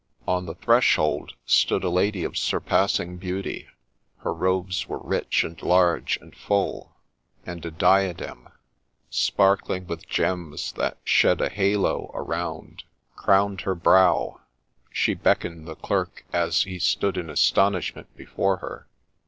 [0.27, 3.67] On the threshold stood a Lady of surpassing beauty:
[4.21, 6.95] her robes were rich, and large, and full;
[7.45, 8.49] and a diadem,
[9.11, 12.83] sparkling with gems that shed a halo around,
[13.15, 14.41] crowned her brow:
[14.91, 18.87] she beckoned the Clerk as he stood in astonishment before her.